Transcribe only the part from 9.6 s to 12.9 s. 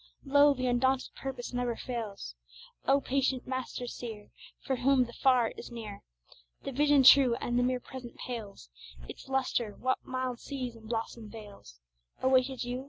what mild seas and blossomed vales Awaited you?